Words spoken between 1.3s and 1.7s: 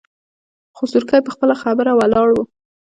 خپله